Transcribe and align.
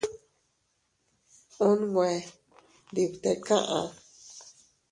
Unwe 1.67 2.09
ndi 2.89 3.03
bte 3.11 3.31
kaʼa. 3.45 3.81